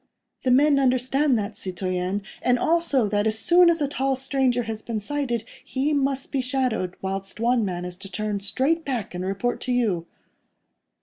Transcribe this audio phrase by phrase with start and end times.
[0.41, 4.81] "The men understand that, citoyen, and also that, as soon as a tall stranger has
[4.81, 9.23] been sighted, he must be shadowed, whilst one man is to turn straight back and
[9.23, 10.07] report to you."